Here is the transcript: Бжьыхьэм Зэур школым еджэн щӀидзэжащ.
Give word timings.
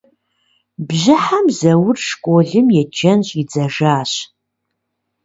Бжьыхьэм 0.87 1.45
Зэур 1.57 1.97
школым 2.07 2.67
еджэн 2.81 3.19
щӀидзэжащ. 3.27 4.11